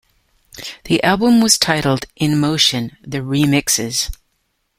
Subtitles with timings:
[0.85, 4.09] The album was titled "In Motion: The Remixes".